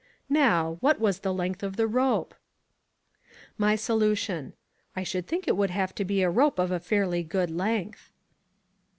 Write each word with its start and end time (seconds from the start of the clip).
Now, 0.31 0.77
what 0.79 0.99
was 0.99 1.19
the 1.19 1.31
length 1.31 1.61
of 1.61 1.75
the 1.75 1.85
rope? 1.85 2.33
My 3.59 3.75
Solution: 3.75 4.53
I 4.95 5.03
should 5.03 5.27
think 5.27 5.47
it 5.47 5.55
would 5.55 5.69
have 5.69 5.93
to 5.93 6.03
be 6.05 6.23
a 6.23 6.27
rope 6.31 6.57
of 6.57 6.71
a 6.71 6.79
fairly 6.79 7.21
good 7.21 7.51
length. 7.51 8.09